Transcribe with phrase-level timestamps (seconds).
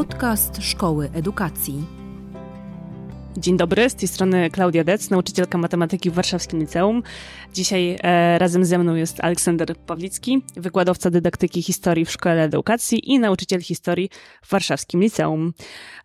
[0.00, 1.84] Podcast Szkoły Edukacji.
[3.36, 7.02] Dzień dobry, z tej strony Klaudia Dec, nauczycielka matematyki w Warszawskim Liceum.
[7.52, 13.18] Dzisiaj e, razem ze mną jest Aleksander Pawlicki, wykładowca dydaktyki historii w Szkole Edukacji i
[13.18, 14.10] nauczyciel historii
[14.42, 15.52] w Warszawskim Liceum.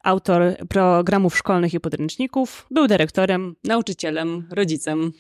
[0.04, 5.12] Autor programów szkolnych i podręczników, był dyrektorem, nauczycielem, rodzicem.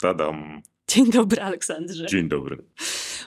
[0.00, 0.62] Tadam.
[0.88, 2.06] Dzień dobry, Aleksandrze.
[2.06, 2.58] Dzień dobry.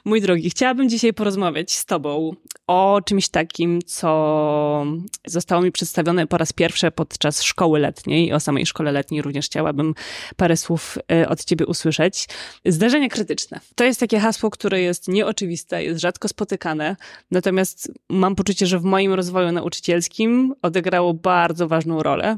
[0.06, 2.36] Mój drogi, chciałabym dzisiaj porozmawiać z Tobą
[2.68, 4.86] o czymś takim, co
[5.28, 8.34] zostało mi przedstawione po raz pierwszy podczas szkoły letniej.
[8.34, 9.94] O samej szkole letniej również chciałabym
[10.36, 12.28] parę słów e, od Ciebie usłyszeć.
[12.66, 13.60] Zdarzenia krytyczne.
[13.76, 16.96] To jest takie hasło, które jest nieoczywiste, jest rzadko spotykane,
[17.32, 22.38] natomiast mam poczucie, że w moim rozwoju nauczycielskim odegrało bardzo ważną rolę.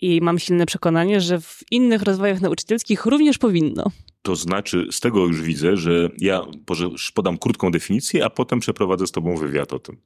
[0.00, 3.90] I mam silne przekonanie, że w innych rozwojach nauczycielskich również powinno.
[4.26, 6.42] To znaczy, z tego już widzę, że ja
[7.14, 9.96] podam krótką definicję, a potem przeprowadzę z tobą wywiad o tym.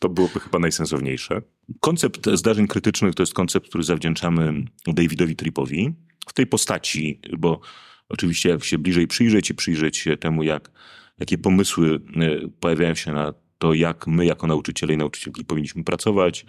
[0.00, 1.42] To byłoby chyba najsensowniejsze.
[1.80, 5.92] Koncept zdarzeń krytycznych to jest koncept, który zawdzięczamy Davidowi Trippowi
[6.26, 7.60] w tej postaci, bo
[8.08, 10.70] oczywiście jak się bliżej przyjrzeć i przyjrzeć się temu, jak,
[11.18, 16.46] jakie pomysły e, pojawiają się na to, jak my jako nauczyciele i nauczycielki powinniśmy pracować,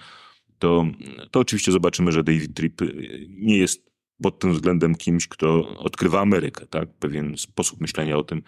[0.60, 0.86] to,
[1.32, 2.82] to oczywiście zobaczymy, że David Tripp
[3.30, 3.91] nie jest
[4.22, 6.90] pod tym względem kimś, kto odkrywa Amerykę, tak?
[7.00, 8.42] Pewien sposób myślenia o tym,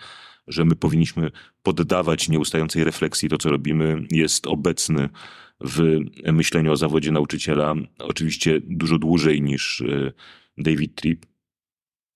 [0.48, 1.32] że my powinniśmy
[1.64, 5.10] poddawać nieustającej refleksji to, co robimy, jest obecny
[5.60, 6.00] w
[6.34, 10.12] myśleniu o zawodzie nauczyciela oczywiście dużo dłużej niż e,
[10.58, 11.26] David Tripp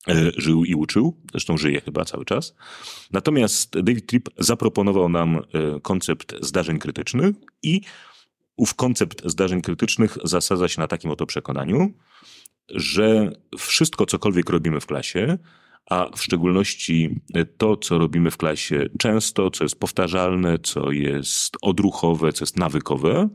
[0.08, 2.55] e, żył i uczył, zresztą żyje chyba cały czas.
[3.11, 5.42] Natomiast David Tripp zaproponował nam e,
[5.81, 7.81] koncept zdarzeń krytycznych i
[8.58, 11.94] ów koncept zdarzeń krytycznych zasadza się na takim oto przekonaniu,
[12.70, 15.38] że wszystko, cokolwiek robimy w klasie,
[15.90, 17.20] a w szczególności
[17.58, 23.30] to, co robimy w klasie często, co jest powtarzalne, co jest odruchowe, co jest nawykowe,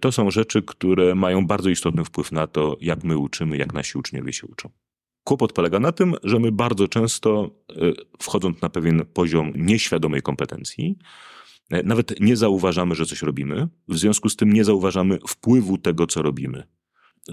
[0.00, 3.98] to są rzeczy, które mają bardzo istotny wpływ na to, jak my uczymy, jak nasi
[3.98, 4.70] uczniowie się uczą.
[5.24, 7.74] Kłopot polega na tym, że my bardzo często, e,
[8.22, 10.98] wchodząc na pewien poziom nieświadomej kompetencji,
[11.70, 16.06] e, nawet nie zauważamy, że coś robimy, w związku z tym nie zauważamy wpływu tego,
[16.06, 16.62] co robimy.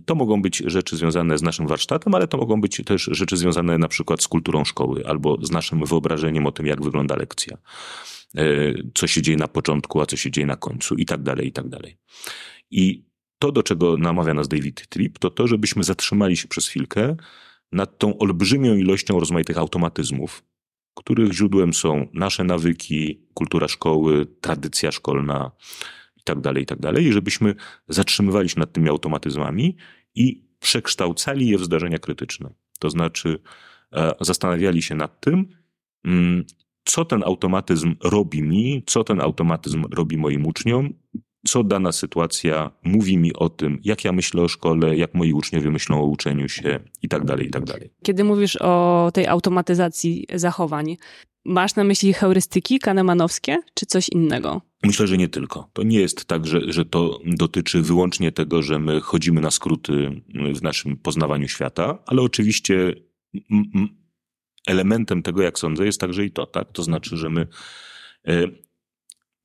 [0.06, 3.78] To mogą być rzeczy związane z naszym warsztatem, ale to mogą być też rzeczy związane
[3.78, 7.58] na przykład z kulturą szkoły albo z naszym wyobrażeniem o tym, jak wygląda lekcja,
[8.38, 8.46] e,
[8.94, 11.52] co się dzieje na początku, a co się dzieje na końcu i tak dalej, i
[11.52, 11.98] tak dalej.
[12.72, 13.04] I
[13.40, 17.16] to, do czego namawia nas David Tripp, to to, żebyśmy zatrzymali się przez chwilkę
[17.72, 20.44] nad tą olbrzymią ilością rozmaitych automatyzmów,
[20.96, 25.52] których źródłem są nasze nawyki, kultura szkoły, tradycja szkolna,
[26.24, 27.56] i tak dalej, i tak dalej, i żebyśmy
[27.88, 29.78] zatrzymywali się nad tymi automatyzmami
[30.16, 32.50] i przekształcali je w zdarzenia krytyczne.
[32.80, 33.40] To znaczy
[33.94, 35.48] e, zastanawiali się nad tym,
[36.06, 36.44] mm,
[36.86, 40.94] co ten automatyzm robi mi, co ten automatyzm robi moim uczniom,
[41.48, 45.72] co dana sytuacja mówi mi o tym, jak ja myślę o szkole, jak moi uczniowie
[45.72, 47.90] myślą o uczeniu się i tak dalej, i tak dalej.
[48.04, 50.98] Kiedy mówisz o tej automatyzacji zachowań,
[51.46, 54.62] masz na myśli heurystyki kanemanowskie, czy coś innego?
[54.84, 55.70] Myślę, że nie tylko.
[55.74, 60.22] To nie jest tak, że, że to dotyczy wyłącznie tego, że my chodzimy na skróty
[60.56, 62.94] w naszym poznawaniu świata, ale oczywiście
[64.68, 66.72] elementem tego, jak sądzę, jest także i to, tak?
[66.72, 67.48] To znaczy, że my,
[68.28, 68.48] e,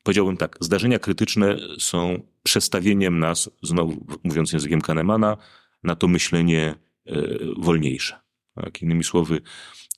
[0.03, 5.37] powiedziałbym tak, zdarzenia krytyczne są przestawieniem nas, znowu mówiąc językiem Kahnemana,
[5.83, 6.75] na to myślenie
[7.07, 7.23] e,
[7.57, 8.21] wolniejsze.
[8.55, 8.83] Tak?
[8.83, 9.41] Innymi słowy,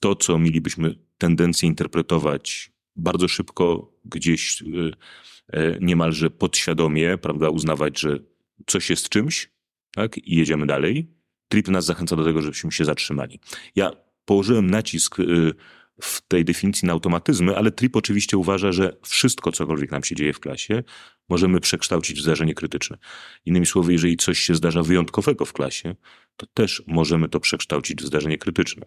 [0.01, 4.93] to, co mielibyśmy tendencję interpretować bardzo szybko, gdzieś y,
[5.53, 8.19] e, niemalże podświadomie, prawda, uznawać, że
[8.67, 9.51] coś jest czymś,
[9.95, 11.11] tak, i jedziemy dalej.
[11.49, 13.41] Trip nas zachęca do tego, żebyśmy się zatrzymali.
[13.77, 13.91] Ja
[14.25, 15.55] położyłem nacisk y,
[16.03, 20.33] w tej definicji na automatyzmy, ale Trip oczywiście uważa, że wszystko, cokolwiek nam się dzieje
[20.33, 20.83] w klasie,
[21.29, 22.99] możemy przekształcić w zdarzenie krytyczne.
[23.45, 25.95] Innymi słowy, jeżeli coś się zdarza wyjątkowego w klasie,
[26.37, 28.87] to też możemy to przekształcić w zdarzenie krytyczne.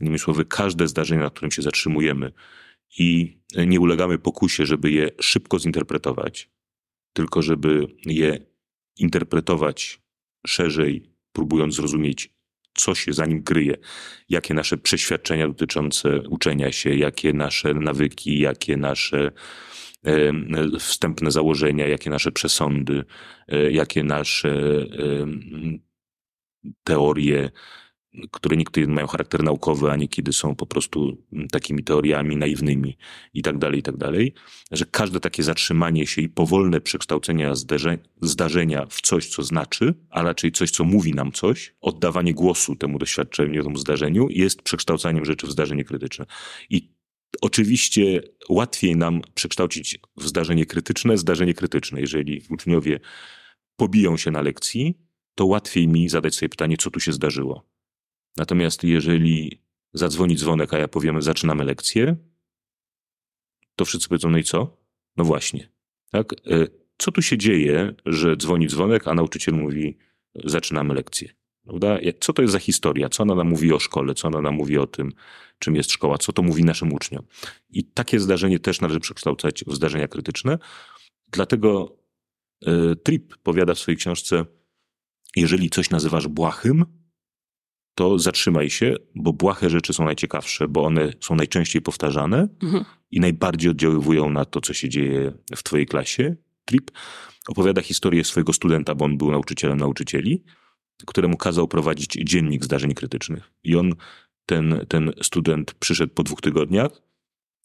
[0.00, 2.32] Innymi słowy, każde zdarzenie, na którym się zatrzymujemy
[2.98, 6.50] i nie ulegamy pokusie, żeby je szybko zinterpretować,
[7.12, 8.38] tylko żeby je
[8.98, 10.02] interpretować
[10.46, 12.34] szerzej, próbując zrozumieć,
[12.74, 13.76] co się za nim kryje,
[14.28, 19.32] jakie nasze przeświadczenia dotyczące uczenia się, jakie nasze nawyki, jakie nasze
[20.78, 23.04] wstępne założenia, jakie nasze przesądy,
[23.48, 24.86] e, jakie nasze
[26.84, 27.50] teorie
[28.30, 31.16] które niekiedy mają charakter naukowy, a niekiedy są po prostu
[31.50, 32.96] takimi teoriami naiwnymi
[33.34, 34.34] i tak dalej, i tak dalej,
[34.70, 37.50] że każde takie zatrzymanie się i powolne przekształcenie
[38.22, 42.98] zdarzenia w coś, co znaczy, a raczej coś, co mówi nam coś, oddawanie głosu temu
[42.98, 46.26] doświadczeniu, temu zdarzeniu jest przekształcaniem rzeczy w zdarzenie krytyczne.
[46.70, 46.92] I
[47.40, 53.00] Oczywiście łatwiej nam przekształcić w zdarzenie krytyczne zdarzenie krytyczne, jeżeli uczniowie
[53.76, 54.98] pobiją się na lekcji,
[55.34, 57.72] to łatwiej mi zadać sobie pytanie, co tu się zdarzyło.
[58.36, 59.62] Natomiast jeżeli
[59.92, 62.16] zadzwoni dzwonek, a ja powiem, zaczynamy lekcję,
[63.76, 64.76] to wszyscy powiedzą, no i co?
[65.16, 65.68] No właśnie.
[66.10, 66.32] Tak?
[66.32, 66.66] E,
[66.98, 69.98] co tu się dzieje, że dzwoni dzwonek, a nauczyciel mówi,
[70.44, 71.28] zaczynamy lekcję?
[71.64, 71.98] Prawda?
[72.20, 73.08] Co to jest za historia?
[73.08, 74.14] Co ona nam mówi o szkole?
[74.14, 75.12] Co ona nam mówi o tym,
[75.58, 76.18] czym jest szkoła?
[76.18, 77.24] Co to mówi naszym uczniom?
[77.70, 80.58] I takie zdarzenie też należy przekształcać w zdarzenia krytyczne.
[81.28, 81.96] Dlatego
[82.66, 84.44] y, Tripp powiada w swojej książce,
[85.36, 86.84] jeżeli coś nazywasz błahym,
[87.94, 92.84] to zatrzymaj się, bo błahe rzeczy są najciekawsze, bo one są najczęściej powtarzane mhm.
[93.10, 96.36] i najbardziej oddziaływują na to, co się dzieje w twojej klasie.
[96.64, 96.90] Tripp
[97.48, 100.44] opowiada historię swojego studenta, bo on był nauczycielem nauczycieli
[101.06, 103.52] któremu kazał prowadzić dziennik zdarzeń krytycznych.
[103.64, 103.94] I on,
[104.46, 107.02] ten, ten student przyszedł po dwóch tygodniach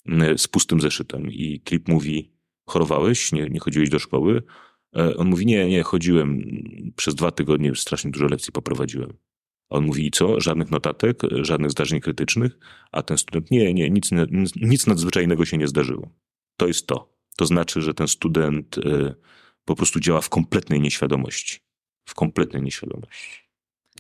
[0.06, 2.32] mm, z pustym zeszytem i Trip mówi,
[2.66, 4.44] chorowałeś, nie, nie chodziłeś do szkoły?
[4.96, 6.44] E, on mówi, nie, nie, chodziłem,
[6.96, 9.14] przez dwa tygodnie strasznie dużo lekcji poprowadziłem.
[9.70, 10.40] On mówi, i co?
[10.40, 12.60] Żadnych notatek, żadnych zdarzeń krytycznych?
[12.92, 14.10] A ten student, nie, nie, nic,
[14.56, 16.10] nic nadzwyczajnego się nie zdarzyło.
[16.58, 17.18] To jest to.
[17.38, 19.16] To znaczy, że ten student e,
[19.66, 21.60] po prostu działa w kompletnej nieświadomości
[22.08, 23.48] w kompletnej nieświadomości.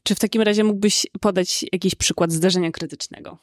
[0.03, 3.37] Czy w takim razie mógłbyś podać jakiś przykład zdarzenia krytycznego?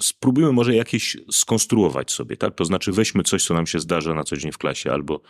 [0.00, 2.54] Spróbujmy może jakieś skonstruować sobie, tak?
[2.54, 5.20] To znaczy weźmy coś, co nam się zdarza na co dzień w klasie, albo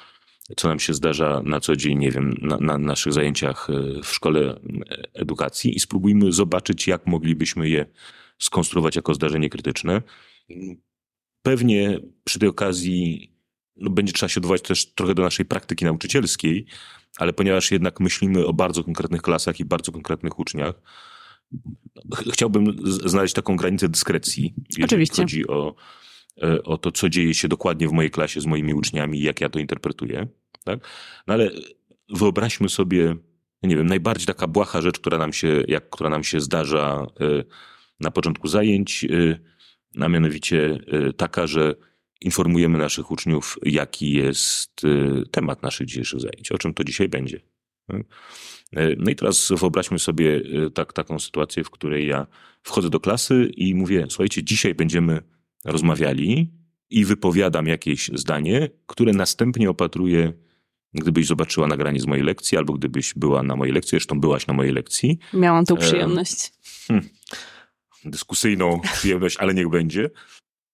[0.57, 4.07] co nam się zdarza na co dzień, nie wiem, na, na naszych zajęciach e, w
[4.07, 4.59] szkole e,
[5.15, 7.87] edukacji i spróbujmy zobaczyć, jak moglibyśmy je
[8.39, 10.03] skonstruować jako zdarzenie krytyczne.
[11.43, 13.33] Pewnie przy tej okazji
[13.77, 16.67] no, będzie trzeba się odwołać też trochę do naszej praktyki nauczycielskiej,
[17.17, 20.75] ale ponieważ jednak myślimy o bardzo konkretnych klasach i bardzo konkretnych uczniach,
[22.33, 25.23] chciałbym znaleźć taką granicę dyskrecji, jeżeli Oczywiście.
[25.23, 25.75] chodzi o,
[26.65, 29.49] o to, co dzieje się dokładnie w mojej klasie z moimi uczniami i jak ja
[29.49, 30.27] to interpretuję.
[30.65, 30.81] Tak?
[31.27, 31.51] No ale
[32.09, 33.17] wyobraźmy sobie,
[33.63, 37.45] nie wiem, najbardziej taka błaha rzecz, która nam się, jak, która nam się zdarza e,
[38.01, 39.39] na początku zajęć, e,
[40.01, 40.79] a mianowicie
[41.17, 41.75] taka, że
[42.21, 44.81] informujemy naszych uczniów, jaki jest
[45.31, 47.41] temat naszych dzisiejszych zajęć, o czym to dzisiaj będzie.
[48.79, 50.43] Y, no i teraz wyobraźmy sobie
[50.75, 52.27] tak, taką sytuację, w której ja
[52.63, 55.23] wchodzę do klasy i mówię: Słuchajcie, dzisiaj będziemy
[55.65, 56.51] rozmawiali
[56.91, 60.33] i wypowiadam jakieś zdanie, które następnie opatruję,
[60.95, 64.55] gdybyś zobaczyła nagranie z mojej lekcji, albo gdybyś była na mojej lekcji, zresztą byłaś na
[64.55, 65.19] mojej lekcji.
[65.33, 66.53] Miałam tą przyjemność.
[66.89, 67.09] Hmm,
[68.05, 70.11] dyskusyjną przyjemność, ale niech będzie.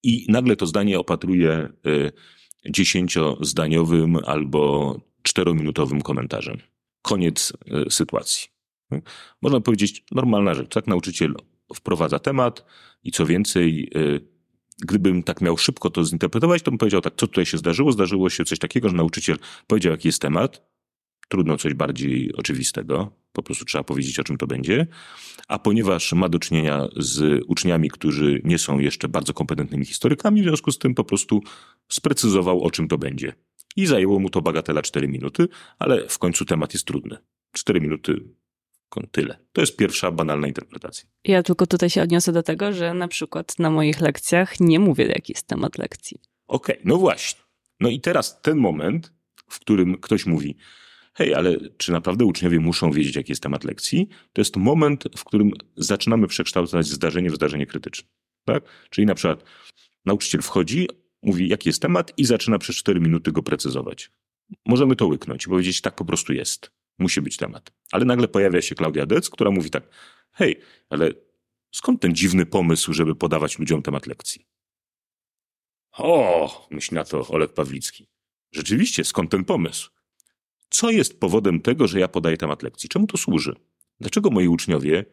[0.02, 2.12] I nagle to zdanie opatruje y,
[2.70, 6.58] dziesięciozdaniowym albo czterominutowym komentarzem.
[7.02, 7.52] Koniec
[7.86, 8.48] y, sytuacji.
[9.42, 10.74] Można powiedzieć normalna rzecz.
[10.74, 11.34] Tak nauczyciel
[11.74, 12.64] wprowadza temat
[13.02, 13.90] i co więcej,
[14.82, 17.92] gdybym tak miał szybko to zinterpretować, to bym powiedział tak, co tutaj się zdarzyło?
[17.92, 19.36] Zdarzyło się coś takiego, że nauczyciel
[19.66, 20.68] powiedział, jaki jest temat,
[21.28, 24.86] Trudno coś bardziej oczywistego, po prostu trzeba powiedzieć, o czym to będzie.
[25.48, 30.44] A ponieważ ma do czynienia z uczniami, którzy nie są jeszcze bardzo kompetentnymi historykami, w
[30.44, 31.42] związku z tym po prostu
[31.88, 33.32] sprecyzował, o czym to będzie.
[33.76, 35.48] I zajęło mu to bagatela 4 minuty,
[35.78, 37.16] ale w końcu temat jest trudny.
[37.52, 38.24] 4 minuty
[39.10, 39.38] tyle.
[39.52, 41.08] To jest pierwsza banalna interpretacja.
[41.24, 45.06] Ja tylko tutaj się odniosę do tego, że na przykład na moich lekcjach nie mówię,
[45.06, 46.20] jaki jest temat lekcji.
[46.46, 47.40] Okej, okay, no właśnie.
[47.80, 49.12] No i teraz ten moment,
[49.50, 50.56] w którym ktoś mówi,
[51.14, 54.08] hej, ale czy naprawdę uczniowie muszą wiedzieć, jaki jest temat lekcji?
[54.32, 58.08] To jest moment, w którym zaczynamy przekształcać zdarzenie w zdarzenie krytyczne.
[58.44, 58.64] Tak?
[58.90, 59.44] Czyli na przykład
[60.04, 60.88] nauczyciel wchodzi,
[61.22, 64.10] mówi, jaki jest temat i zaczyna przez 4 minuty go precyzować.
[64.66, 66.77] Możemy to łyknąć i powiedzieć, tak po prostu jest.
[66.98, 67.72] Musi być temat.
[67.92, 69.82] Ale nagle pojawia się Klaudia Dec, która mówi tak,
[70.32, 71.10] hej, ale
[71.72, 74.46] skąd ten dziwny pomysł, żeby podawać ludziom temat lekcji?
[75.92, 78.08] O, myśli na to Olek Pawlicki.
[78.52, 79.90] Rzeczywiście, skąd ten pomysł?
[80.70, 82.88] Co jest powodem tego, że ja podaję temat lekcji?
[82.88, 83.56] Czemu to służy?
[84.00, 85.04] Dlaczego moi uczniowie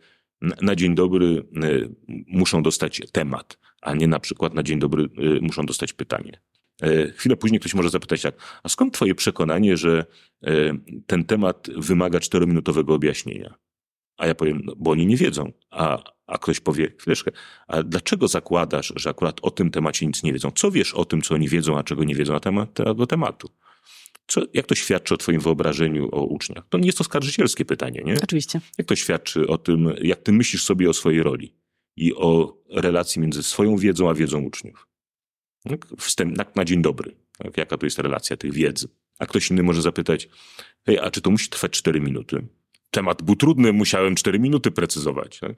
[0.41, 1.95] na dzień dobry y,
[2.27, 6.41] muszą dostać temat, a nie na przykład na dzień dobry y, muszą dostać pytanie?
[6.83, 10.05] Y, chwilę później ktoś może zapytać tak, a skąd twoje przekonanie, że
[11.07, 13.55] ten temat wymaga czterominutowego objaśnienia?
[14.17, 15.51] A ja powiem, no, bo oni nie wiedzą.
[15.69, 17.31] A, a ktoś powie, chwileczkę,
[17.67, 20.51] a dlaczego zakładasz, że akurat o tym temacie nic nie wiedzą?
[20.51, 23.49] Co wiesz o tym, co oni wiedzą, a czego nie wiedzą na temat tego tematu?
[24.27, 26.63] Co, jak to świadczy o Twoim wyobrażeniu o uczniach?
[26.69, 28.15] To nie jest to skarżycielskie pytanie, nie?
[28.23, 28.61] Oczywiście.
[28.77, 31.55] Jak to świadczy o tym, jak Ty myślisz sobie o swojej roli
[31.95, 34.87] i o relacji między swoją wiedzą a wiedzą uczniów?
[35.69, 35.87] Tak?
[35.97, 37.15] Wstęp, na, na dzień dobry.
[37.37, 37.57] Tak?
[37.57, 38.87] Jaka to jest relacja tych wiedzy?
[39.19, 40.29] A ktoś inny może zapytać,
[40.85, 42.47] hej, a czy to musi trwać 4 minuty?
[42.91, 45.39] Temat był trudny, musiałem 4 minuty precyzować.
[45.39, 45.51] Tak?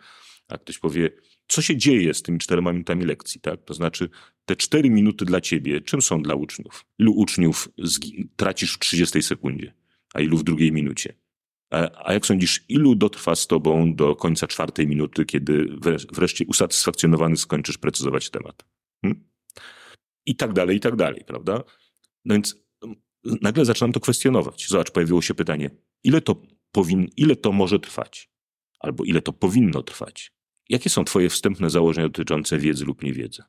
[0.47, 1.09] A ktoś powie,
[1.47, 3.63] co się dzieje z tymi czterema minutami lekcji, tak?
[3.65, 4.09] To znaczy,
[4.45, 6.85] te cztery minuty dla ciebie, czym są dla uczniów?
[6.99, 7.69] Ilu uczniów
[8.35, 9.73] tracisz w 30 sekundzie?
[10.13, 11.13] a ilu w drugiej minucie.
[12.03, 15.67] A jak sądzisz, ilu dotrwa z tobą do końca czwartej minuty, kiedy
[16.13, 18.65] wreszcie usatysfakcjonowany skończysz precyzować temat?
[19.01, 19.23] Hmm?
[20.27, 21.63] I tak dalej, i tak dalej, prawda?
[22.25, 22.55] No więc
[23.41, 24.67] nagle zaczynam to kwestionować.
[24.67, 25.69] Zobacz, pojawiło się pytanie,
[26.03, 26.41] ile to,
[26.71, 28.29] powin, ile to może trwać?
[28.79, 30.31] Albo ile to powinno trwać?
[30.69, 33.43] Jakie są twoje wstępne założenia dotyczące wiedzy lub niewiedzy?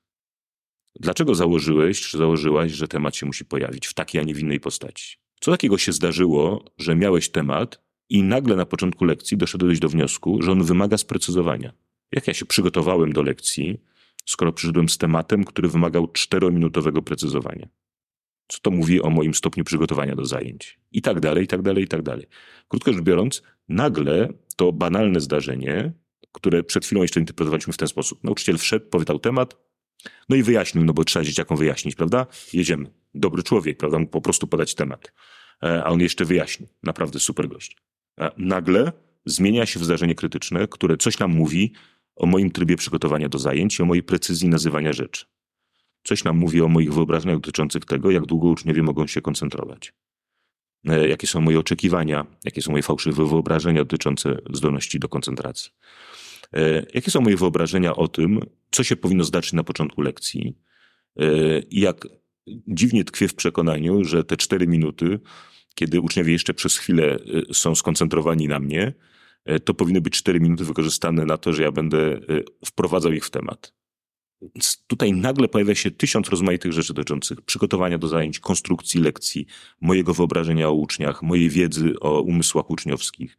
[1.00, 4.61] Dlaczego założyłeś, czy założyłaś, że temat się musi pojawić w takiej, a nie w innej
[4.61, 5.16] postaci?
[5.40, 10.42] Co takiego się zdarzyło, że miałeś temat i nagle na początku lekcji doszedłeś do wniosku,
[10.42, 11.73] że on wymaga sprecyzowania?
[12.12, 13.80] Jak ja się przygotowałem do lekcji,
[14.30, 17.68] skoro przyszedłem z tematem, który wymagał czterominutowego precyzowania?
[18.49, 20.80] Co to mówi o moim stopniu przygotowania do zajęć?
[20.92, 22.26] I tak dalej, i tak dalej, i tak dalej.
[22.68, 25.92] Krótko rzecz biorąc, nagle to banalne zdarzenie,
[26.32, 28.25] które przed chwilą jeszcze interpretowaliśmy w ten sposób.
[28.25, 29.56] Nauczyciel wszedł, powiedział temat,
[30.28, 32.26] no i wyjaśnił, no bo trzeba dzieciakom wyjaśnić, prawda?
[32.52, 32.90] Jedziemy.
[33.14, 33.99] Dobry człowiek, prawda?
[33.99, 35.12] Mógł po prostu podać temat.
[35.62, 36.68] E, a on jeszcze wyjaśnił.
[36.82, 37.76] Naprawdę super gość.
[38.16, 38.92] A nagle
[39.26, 41.73] zmienia się zdarzenie krytyczne, które coś nam mówi
[42.18, 45.25] o moim trybie przygotowania do zajęć i o mojej precyzji nazywania rzeczy.
[46.04, 49.92] Coś nam mówi o moich wyobrażeniach dotyczących tego, jak długo uczniowie mogą się koncentrować.
[50.88, 55.70] E, jakie są moje oczekiwania, jakie są moje fałszywe wyobrażenia dotyczące zdolności do koncentracji.
[56.52, 60.58] E, jakie są moje wyobrażenia o tym, co się powinno zdarzyć na początku lekcji
[61.16, 62.08] e, i jak
[62.68, 65.20] dziwnie tkwię w przekonaniu, że te cztery minuty,
[65.75, 67.18] kiedy uczniowie jeszcze przez chwilę
[67.52, 68.92] są skoncentrowani na mnie,
[69.64, 72.21] to powinny być cztery minuty wykorzystane na to, że ja będę
[72.64, 73.73] wprowadzał ich w temat.
[74.42, 79.47] Więc tutaj nagle pojawia się tysiąc rozmaitych rzeczy dotyczących przygotowania do zajęć, konstrukcji lekcji,
[79.80, 83.38] mojego wyobrażenia o uczniach, mojej wiedzy o umysłach uczniowskich,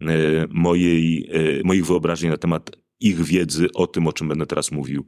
[0.00, 0.06] e,
[0.48, 5.06] mojej, e, moich wyobrażeń na temat ich wiedzy o tym, o czym będę teraz mówił.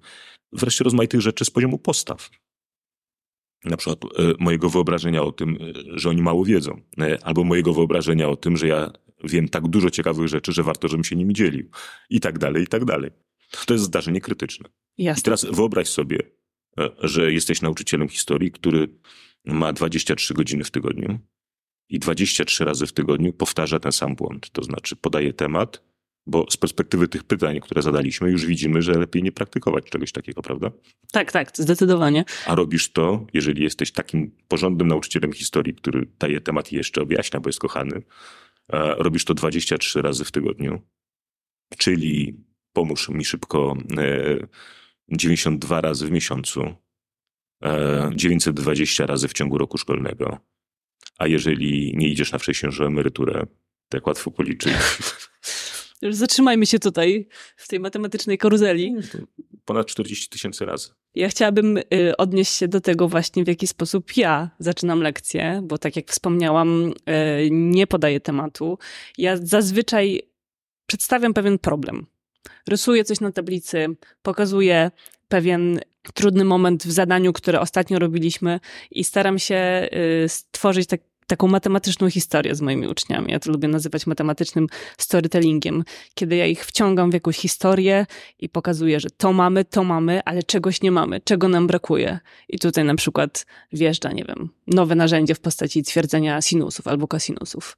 [0.52, 2.30] Wreszcie rozmaitych rzeczy z poziomu postaw.
[3.64, 4.06] Na przykład e,
[4.38, 5.58] mojego wyobrażenia o tym,
[5.94, 6.80] że oni mało wiedzą,
[7.22, 8.92] albo mojego wyobrażenia o tym, że ja
[9.24, 11.70] wiem tak dużo ciekawych rzeczy, że warto, żebym się nimi dzielił.
[12.10, 13.10] I tak dalej, i tak dalej.
[13.66, 14.68] To jest zdarzenie krytyczne.
[14.98, 15.20] Jasne.
[15.20, 16.18] I teraz wyobraź sobie,
[16.78, 18.88] e, że jesteś nauczycielem historii, który
[19.44, 21.18] ma 23 godziny w tygodniu
[21.88, 24.50] i 23 razy w tygodniu powtarza ten sam błąd.
[24.50, 25.82] To znaczy podaje temat,
[26.26, 30.42] bo z perspektywy tych pytań, które zadaliśmy, już widzimy, że lepiej nie praktykować czegoś takiego,
[30.42, 30.70] prawda?
[31.12, 32.24] Tak, tak, zdecydowanie.
[32.46, 37.40] A robisz to, jeżeli jesteś takim porządnym nauczycielem historii, który daje temat i jeszcze objaśnia,
[37.40, 38.02] bo jest kochany.
[38.72, 40.82] Robisz to 23 razy w tygodniu,
[41.78, 42.36] czyli
[42.72, 43.76] pomóż mi szybko
[45.08, 46.74] 92 e, razy w miesiącu,
[48.14, 50.38] 920 e, razy w ciągu roku szkolnego.
[51.18, 53.46] A jeżeli nie idziesz na wcześniejszą emeryturę,
[53.88, 54.72] tak łatwo policzyć.
[56.10, 58.94] Zatrzymajmy się tutaj, w tej matematycznej karuzeli.
[59.64, 60.88] Ponad 40 tysięcy razy.
[61.14, 65.78] Ja chciałabym y, odnieść się do tego właśnie, w jaki sposób ja zaczynam lekcję, bo
[65.78, 66.92] tak jak wspomniałam,
[67.44, 68.78] y, nie podaję tematu.
[69.18, 70.22] Ja zazwyczaj
[70.86, 72.06] przedstawiam pewien problem
[72.68, 73.86] rysuję coś na tablicy,
[74.22, 74.90] pokazuję
[75.28, 75.80] pewien
[76.14, 79.88] trudny moment w zadaniu, które ostatnio robiliśmy i staram się
[80.24, 83.32] y, stworzyć tak, taką matematyczną historię z moimi uczniami.
[83.32, 84.66] Ja to lubię nazywać matematycznym
[84.98, 88.06] storytellingiem, kiedy ja ich wciągam w jakąś historię
[88.38, 92.18] i pokazuję, że to mamy, to mamy, ale czegoś nie mamy, czego nam brakuje.
[92.48, 97.76] I tutaj na przykład wjeżdża, nie wiem, nowe narzędzie w postaci twierdzenia sinusów albo kosinusów.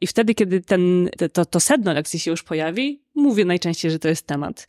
[0.00, 4.08] I wtedy, kiedy ten, to, to sedno lekcji się już pojawi, mówię najczęściej, że to
[4.08, 4.66] jest temat.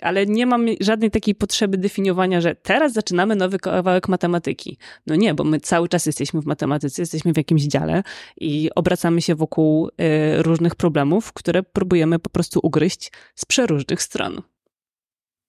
[0.00, 4.78] Ale nie mam żadnej takiej potrzeby definiowania, że teraz zaczynamy nowy kawałek matematyki.
[5.06, 8.02] No nie, bo my cały czas jesteśmy w matematyce, jesteśmy w jakimś dziale
[8.40, 14.42] i obracamy się wokół y, różnych problemów, które próbujemy po prostu ugryźć z przeróżnych stron.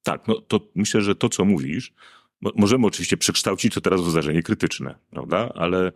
[0.04, 1.94] Tak, no to myślę, że to, co mówisz,
[2.56, 5.52] Możemy oczywiście przekształcić to teraz w zdarzenie krytyczne, prawda?
[5.56, 5.92] Ale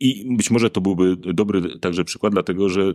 [0.00, 2.92] i być może to byłby dobry także przykład, dlatego że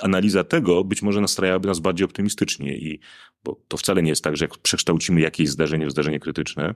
[0.00, 3.00] analiza tego być może nastrajałaby nas bardziej optymistycznie i
[3.44, 6.74] bo to wcale nie jest tak, że jak przekształcimy jakieś zdarzenie w zdarzenie krytyczne,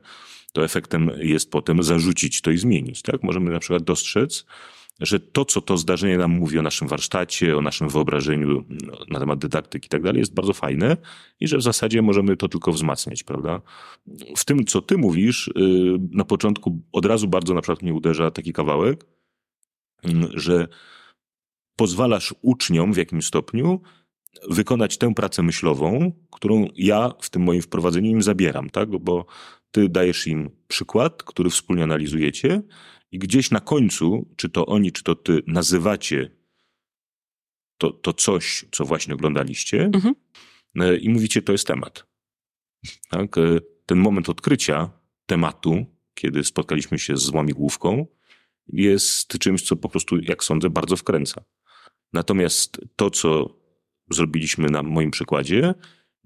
[0.53, 3.23] to efektem jest potem zarzucić to i zmienić, tak?
[3.23, 4.47] Możemy na przykład dostrzec,
[5.01, 9.19] że to, co to zdarzenie nam mówi o naszym warsztacie, o naszym wyobrażeniu no, na
[9.19, 10.97] temat dydaktyki i tak dalej, jest bardzo fajne
[11.41, 13.61] i że w zasadzie możemy to tylko wzmacniać, prawda?
[14.37, 15.53] W tym, co ty mówisz, y,
[16.11, 19.07] na początku od razu bardzo na przykład mnie uderza taki kawałek,
[20.03, 20.69] mm, że
[21.77, 23.81] pozwalasz uczniom w jakimś stopniu
[24.51, 28.91] wykonać tę pracę myślową, którą ja w tym moim wprowadzeniu im zabieram, tak?
[28.91, 29.27] Bo
[29.71, 32.63] ty dajesz im przykład, który wspólnie analizujecie
[33.13, 36.31] i gdzieś na końcu, czy to oni, czy to ty, nazywacie
[37.79, 40.15] to, to coś, co właśnie oglądaliście mhm.
[40.81, 42.07] E, i mówicie, to jest temat.
[43.11, 43.39] Tak?
[43.39, 44.91] E, ten moment odkrycia
[45.27, 48.07] tematu, kiedy spotkaliśmy się z łamigłówką,
[48.69, 51.45] jest czymś, co po prostu, jak sądzę, bardzo wkręca.
[52.13, 53.59] Natomiast to, co
[54.11, 55.75] zrobiliśmy na moim przykładzie,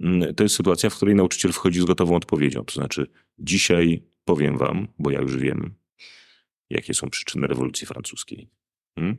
[0.01, 2.65] mm, to jest sytuacja, w której nauczyciel wchodzi z gotową odpowiedzią.
[2.65, 3.07] To znaczy,
[3.39, 5.75] dzisiaj powiem wam, bo ja już wiem,
[6.71, 8.49] jakie są przyczyny rewolucji francuskiej.
[8.99, 9.17] Hmm?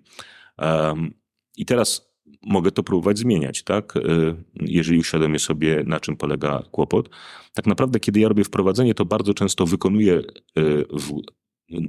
[0.58, 1.14] Um,
[1.58, 3.96] I teraz mogę to próbować zmieniać, tak?
[3.96, 7.10] Y, jeżeli uświadomię sobie, na czym polega kłopot.
[7.54, 11.22] Tak naprawdę, kiedy ja robię wprowadzenie, to bardzo często wykonuję y, w,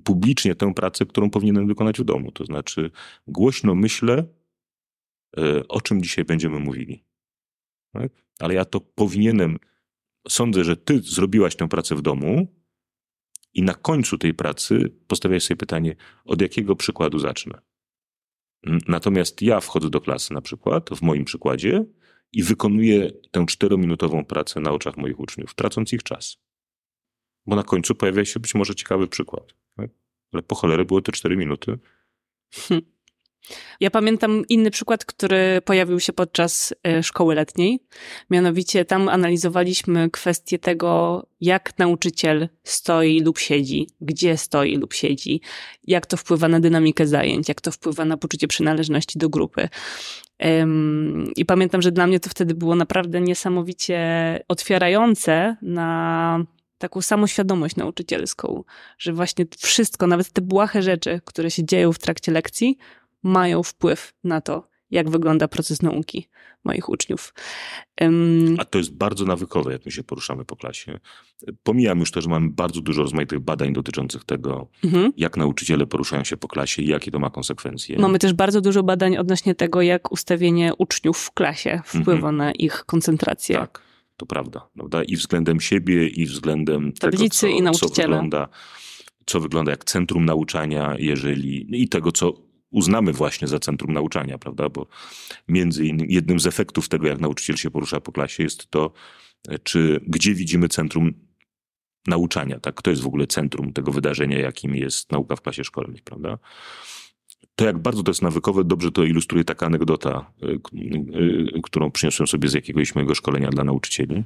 [0.05, 2.33] publicznie tę pracę, którą powinienem wykonać w domu.
[2.33, 2.91] To znaczy,
[3.27, 4.25] głośno myślę,
[5.39, 7.05] y, o czym dzisiaj będziemy mówili.
[7.93, 8.13] Tak?
[8.39, 9.59] Ale ja to powinienem,
[10.29, 12.56] sądzę, że ty zrobiłaś tę pracę w domu
[13.57, 17.61] i na końcu tej pracy postawiasz sobie pytanie, od jakiego przykładu zacznę.
[18.89, 21.85] Natomiast ja wchodzę do klasy na przykład, w moim przykładzie,
[22.33, 26.39] i wykonuję tę czterominutową pracę na oczach moich uczniów, tracąc ich czas.
[27.47, 29.55] Bo na końcu pojawia się być może ciekawy przykład.
[30.33, 31.79] Ale po cholerę było te cztery minuty.
[32.55, 32.96] Hmm.
[33.81, 37.81] Ja pamiętam inny przykład, który pojawił się podczas e, szkoły letniej.
[38.31, 45.41] Mianowicie tam analizowaliśmy kwestię tego, jak nauczyciel stoi lub siedzi, gdzie stoi lub siedzi,
[45.85, 49.69] jak to wpływa na dynamikę zajęć, jak to wpływa na poczucie przynależności do grupy.
[51.37, 53.99] I pamiętam, że dla mnie to wtedy było naprawdę niesamowicie
[54.49, 56.45] otwierające na
[56.79, 58.65] taką samoświadomość nauczycielską,
[58.99, 62.79] że właśnie wszystko, nawet te błahe rzeczy, które się dzieją w trakcie lekcji,
[63.27, 66.29] mają wpływ na to, jak wygląda proces nauki
[66.65, 67.35] moich uczniów.
[68.59, 71.01] A to jest bardzo nawykowe, jak my się poruszamy po klasie.
[71.63, 75.13] Pomijam już to, że mamy bardzo dużo rozmaitych badań dotyczących tego, mhm.
[75.17, 77.99] jak nauczyciele poruszają się po klasie i jakie to ma konsekwencje.
[77.99, 82.37] Mamy też bardzo dużo badań odnośnie tego, jak ustawienie uczniów w klasie wpływa mhm.
[82.37, 83.57] na ich koncentrację.
[83.57, 83.83] Tak,
[84.17, 85.03] to prawda, prawda.
[85.03, 88.49] I względem siebie, i względem tego, co, i co wygląda
[89.27, 94.69] co wygląda jak centrum nauczania, jeżeli i tego, co uznamy właśnie za centrum nauczania, prawda?
[94.69, 94.87] Bo
[95.49, 98.93] między innymi jednym z efektów tego, jak nauczyciel się porusza po klasie, jest to,
[99.63, 101.13] czy gdzie widzimy centrum
[102.07, 102.83] nauczania, tak?
[102.83, 106.39] To jest w ogóle centrum tego wydarzenia, jakim jest nauka w klasie szkolnej, prawda?
[107.55, 110.61] To, jak bardzo to jest nawykowe, dobrze to ilustruje taka anegdota, y,
[111.57, 114.25] y, którą przyniosłem sobie z jakiegoś mojego szkolenia dla nauczycieli,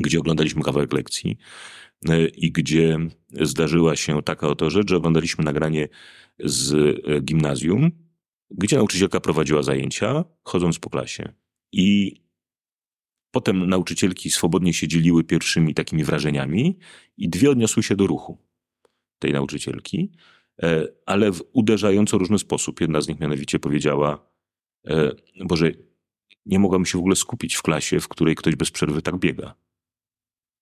[0.00, 1.38] gdzie oglądaliśmy kawałek lekcji
[2.10, 2.98] y, i gdzie
[3.40, 5.88] zdarzyła się taka oto rzecz, że oglądaliśmy nagranie
[6.38, 7.90] z e, gimnazjum,
[8.50, 11.32] gdzie nauczycielka prowadziła zajęcia, chodząc po klasie.
[11.72, 12.16] I
[13.30, 16.78] potem nauczycielki swobodnie się dzieliły pierwszymi takimi wrażeniami
[17.16, 18.38] i dwie odniosły się do ruchu
[19.18, 20.12] tej nauczycielki,
[20.62, 22.80] e, ale w uderzająco różny sposób.
[22.80, 24.30] Jedna z nich mianowicie powiedziała,
[24.86, 25.12] e,
[25.44, 25.72] Boże,
[26.46, 29.54] nie mogłam się w ogóle skupić w klasie, w której ktoś bez przerwy tak biega.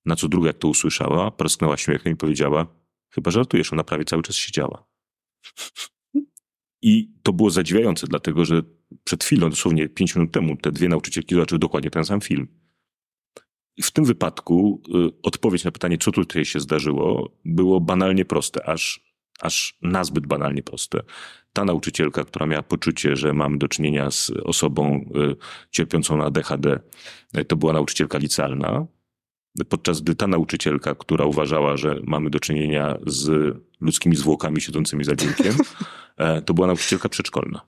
[0.06, 2.66] Na co druga, jak to usłyszała, parsknęła śmiechem i powiedziała,
[3.10, 4.86] chyba żartujesz, ona prawie cały czas siedziała.
[6.82, 8.62] I to było zadziwiające, dlatego że
[9.04, 12.48] przed chwilą, dosłownie pięć minut temu, te dwie nauczycielki zobaczyły dokładnie ten sam film.
[13.82, 19.00] W tym wypadku y, odpowiedź na pytanie, co tutaj się zdarzyło, było banalnie proste, aż,
[19.40, 21.00] aż nazbyt banalnie proste.
[21.52, 25.36] Ta nauczycielka, która miała poczucie, że mamy do czynienia z osobą y,
[25.70, 26.80] cierpiącą na DHD,
[27.38, 28.86] y, to była nauczycielka licealna,
[29.68, 35.14] podczas gdy ta nauczycielka, która uważała, że mamy do czynienia z ludzkimi zwłokami siedzącymi za
[35.14, 35.54] biurkiem,
[36.16, 37.60] e, to była nauczycielka przedszkolna.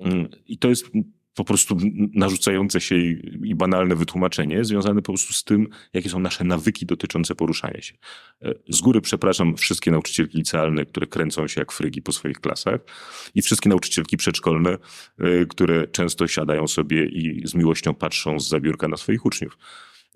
[0.00, 0.90] Mm, I to jest
[1.38, 1.76] po prostu
[2.14, 2.96] narzucające się
[3.44, 7.94] i banalne wytłumaczenie, związane po prostu z tym, jakie są nasze nawyki dotyczące poruszania się.
[8.42, 12.80] E, z góry przepraszam wszystkie nauczycielki licealne, które kręcą się jak frygi po swoich klasach
[13.34, 14.70] i wszystkie nauczycielki przedszkolne,
[15.18, 19.58] e, które często siadają sobie i z miłością patrzą z zabiórka na swoich uczniów.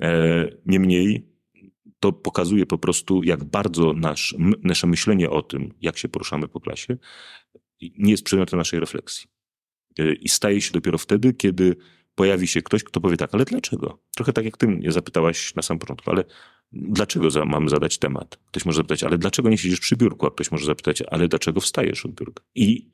[0.00, 1.32] E, niemniej
[2.00, 6.60] to pokazuje po prostu, jak bardzo nasz, nasze myślenie o tym, jak się poruszamy po
[6.60, 6.96] klasie,
[7.80, 9.26] nie jest przedmiotem naszej refleksji.
[9.98, 11.76] E, I staje się dopiero wtedy, kiedy
[12.14, 14.02] pojawi się ktoś, kto powie tak, ale dlaczego?
[14.16, 16.24] Trochę tak jak ty mnie zapytałaś na sam początku, ale
[16.72, 18.38] dlaczego za, mamy zadać temat?
[18.46, 20.26] Ktoś może zapytać, ale dlaczego nie siedzisz przy biurku?
[20.26, 22.44] A ktoś może zapytać, ale dlaczego wstajesz od biurka?
[22.54, 22.90] I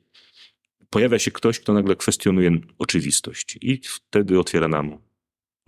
[0.89, 5.08] pojawia się ktoś, kto nagle kwestionuje oczywistość i wtedy otwiera nam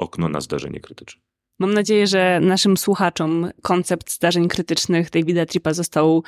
[0.01, 1.21] okno na zdarzenie krytyczne.
[1.61, 6.23] Mam nadzieję, że naszym słuchaczom koncept zdarzeń krytycznych Davida Tripa został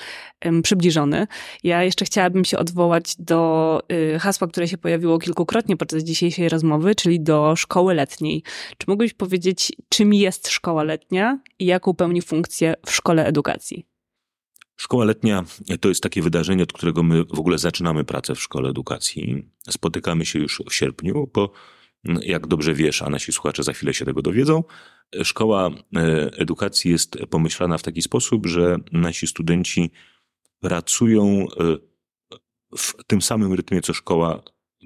[0.45, 1.27] um, przybliżony.
[1.63, 3.81] Ja jeszcze chciałabym się odwołać do
[4.15, 8.43] y, hasła, które się pojawiło kilkukrotnie podczas dzisiejszej rozmowy, czyli do szkoły letniej.
[8.77, 13.85] Czy mógłbyś powiedzieć, czym jest szkoła letnia i jaką pełni funkcję w szkole edukacji?
[14.75, 15.43] Szkoła letnia
[15.81, 19.45] to jest takie wydarzenie, od którego my w ogóle zaczynamy pracę w szkole edukacji.
[19.69, 21.51] Spotykamy się już w sierpniu, bo
[22.21, 24.63] jak dobrze wiesz, a nasi słuchacze za chwilę się tego dowiedzą,
[25.23, 29.91] szkoła e, edukacji jest pomyślana w taki sposób, że nasi studenci
[30.59, 31.77] pracują e,
[32.77, 34.43] w tym samym rytmie, co szkoła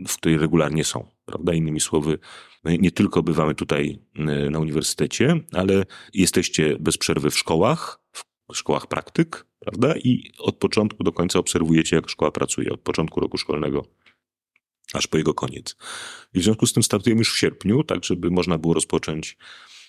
[0.08, 1.08] w której regularnie są.
[1.26, 1.54] Prawda?
[1.54, 2.20] Innymi słowy,
[2.64, 4.00] nie tylko bywamy tutaj
[4.52, 8.00] na uniwersytecie, ale jesteście bez przerwy w szkołach,
[8.52, 9.94] w szkołach praktyk, prawda?
[9.98, 13.86] I od początku do końca obserwujecie, jak szkoła pracuje, od początku roku szkolnego
[14.94, 15.76] aż po jego koniec.
[16.34, 19.38] I w związku z tym startujemy już w sierpniu, tak żeby można było rozpocząć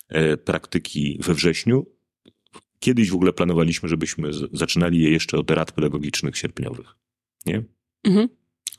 [0.09, 1.87] e, praktyki we wrześniu.
[2.81, 6.87] Kiedyś w ogóle planowaliśmy, żebyśmy zaczynali je jeszcze od rad pedagogicznych sierpniowych.
[7.47, 7.65] Nie?
[8.05, 8.29] Mhm.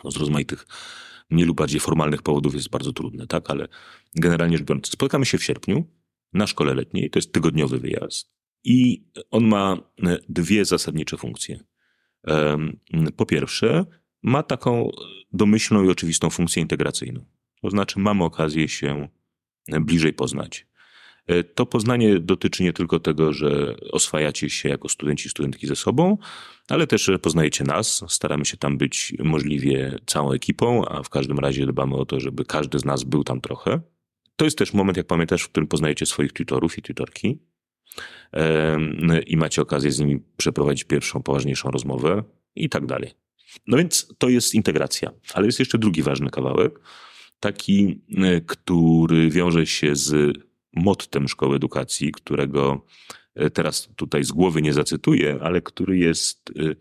[0.03, 0.67] No, z rozmaitych
[1.29, 3.49] mniej lub bardziej formalnych powodów jest bardzo trudne, tak?
[3.49, 3.67] Ale
[4.15, 5.87] generalnie rzecz biorąc, spotykamy się w sierpniu
[6.33, 8.31] na szkole letniej, to jest tygodniowy wyjazd.
[8.63, 11.59] I on ma e, dwie zasadnicze funkcje.
[13.15, 13.85] Po pierwsze,
[14.23, 14.91] ma taką
[15.33, 17.25] domyślną i oczywistą funkcję integracyjną.
[17.61, 19.07] To znaczy, mamy okazję się
[19.67, 20.67] bliżej poznać.
[21.27, 25.75] E, to poznanie dotyczy nie tylko tego, że oswajacie się jako studenci i studentki ze
[25.75, 26.17] sobą,
[26.69, 28.03] ale też że poznajecie nas.
[28.07, 32.45] Staramy się tam być możliwie całą ekipą, a w każdym razie dbamy o to, żeby
[32.45, 33.81] każdy z nas był tam trochę.
[34.35, 37.39] To jest też moment, jak pamiętasz, w którym poznajecie swoich tutorów i tutorki
[39.27, 42.23] i macie okazję z nimi przeprowadzić pierwszą, poważniejszą rozmowę
[42.55, 43.11] i tak dalej.
[43.67, 45.11] No więc to jest integracja.
[45.33, 46.79] Ale jest jeszcze drugi ważny kawałek,
[47.39, 50.37] taki, e, który wiąże się z
[50.73, 52.85] mottem szkoły edukacji, którego
[53.35, 56.75] e, teraz tutaj z głowy nie zacytuję, ale który jest e,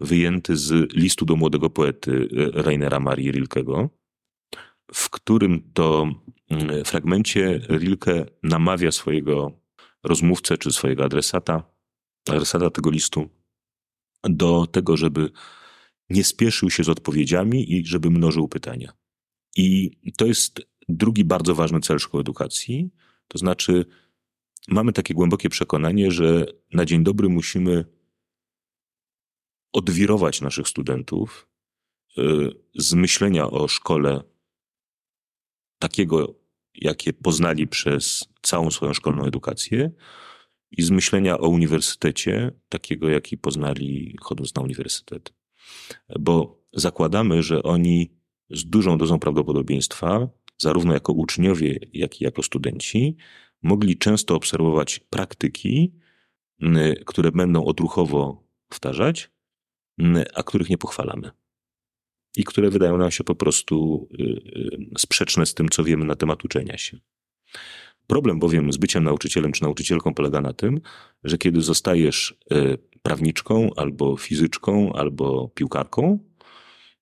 [0.00, 3.90] wyjęty z listu do młodego poety Rainera Marii Rilkego,
[4.94, 6.06] w którym to
[6.50, 9.52] mm, fragmencie Rilke namawia swojego
[10.02, 11.62] rozmówcę czy swojego adresata,
[12.28, 13.28] adresata tego listu
[14.24, 15.30] do tego, żeby
[16.10, 18.92] nie spieszył się z odpowiedziami i żeby mnożył pytania.
[19.56, 22.90] I to jest drugi bardzo ważny cel szkoły edukacji.
[23.28, 23.84] To znaczy,
[24.68, 27.84] mamy takie głębokie przekonanie, że na dzień dobry musimy
[29.72, 31.48] odwirować naszych studentów
[32.18, 32.22] y,
[32.74, 34.22] z myślenia o szkole
[35.78, 36.34] takiego,
[36.74, 39.90] jakie poznali przez całą swoją szkolną edukację
[40.70, 45.41] i z myślenia o uniwersytecie, takiego, jaki poznali chodząc na uniwersytet
[46.18, 48.10] bo zakładamy, że oni
[48.50, 53.16] z dużą dozą prawdopodobieństwa, zarówno jako uczniowie, jak i jako studenci,
[53.62, 55.92] mogli często obserwować praktyki,
[57.06, 59.30] które będą odruchowo powtarzać,
[60.34, 61.30] a których nie pochwalamy.
[62.36, 66.14] I które wydają nam się po prostu y, y, sprzeczne z tym, co wiemy na
[66.14, 66.98] temat uczenia się.
[68.06, 70.80] Problem bowiem z byciem nauczycielem czy nauczycielką polega na tym,
[71.24, 76.18] że kiedy zostajesz y, prawniczką, albo fizyczką, albo piłkarką,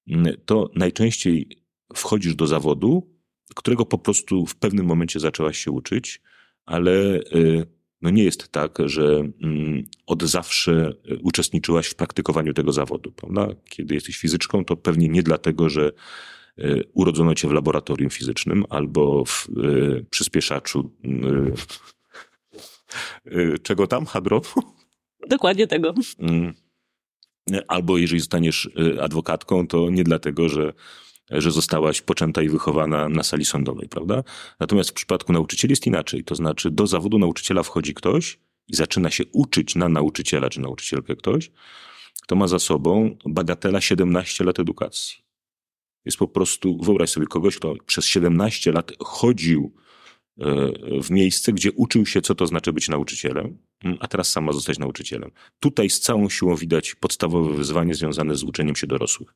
[0.09, 1.49] mm, to najczęściej
[1.95, 3.11] wchodzisz do zawodu,
[3.55, 6.21] którego po prostu w pewnym momencie zaczęłaś się uczyć,
[6.67, 7.67] ale y,
[8.03, 13.13] no nie jest tak, że mm, od zawsze uczestniczyłaś w praktykowaniu tego zawodu.
[13.13, 13.49] Prawda?
[13.69, 15.93] Kiedy jesteś fizyczką, to pewnie nie dlatego, że
[16.59, 20.91] y, urodzono cię w laboratorium fizycznym albo w y, przyspieszaczu
[23.63, 24.80] czego tam, hadronu?
[25.29, 25.95] Dokładnie tego.
[26.19, 26.55] Mm.
[27.69, 30.73] Albo jeżeli zostaniesz y, adwokatką, to nie dlatego, że,
[31.31, 34.23] że zostałaś poczęta i wychowana na sali sądowej, prawda?
[34.61, 36.25] Natomiast w przypadku nauczycieli jest inaczej.
[36.25, 41.17] To znaczy, do zawodu nauczyciela wchodzi ktoś i zaczyna się uczyć na nauczyciela czy nauczycielkę
[41.17, 41.51] ktoś,
[42.23, 45.17] kto ma za sobą bagatela 17 lat edukacji.
[46.05, 49.75] Jest po prostu, wyobraź sobie kogoś, kto przez 17 lat chodził
[51.03, 53.59] w miejsce, gdzie uczył się, co to znaczy być nauczycielem,
[54.01, 55.31] a teraz sama zostać nauczycielem.
[55.61, 59.35] Tutaj z całą siłą widać podstawowe wyzwanie związane z uczeniem się dorosłych.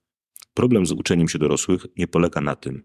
[0.55, 2.83] Problem z uczeniem się dorosłych nie polega na tym,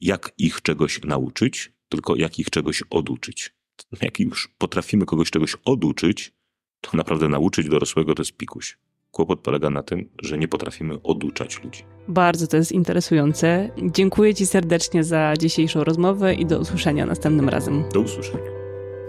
[0.00, 3.54] jak ich czegoś nauczyć, tylko jak ich czegoś oduczyć.
[4.02, 6.32] Jak już potrafimy kogoś czegoś oduczyć,
[6.80, 8.78] to naprawdę nauczyć dorosłego to jest pikuś.
[9.10, 11.84] Kłopot polega na tym, że nie potrafimy oduczać ludzi.
[12.08, 13.70] Bardzo to jest interesujące.
[13.92, 17.84] Dziękuję Ci serdecznie za dzisiejszą rozmowę i do usłyszenia następnym razem.
[17.92, 18.59] Do usłyszenia.